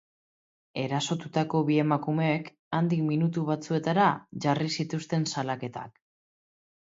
Erasotutako 0.83 1.59
bi 1.67 1.75
emakumeek 1.81 2.49
handik 2.77 3.03
minutu 3.11 3.43
batzuetara 3.51 4.07
jarri 4.47 4.71
zituzten 4.79 5.29
salaketak. 5.35 6.03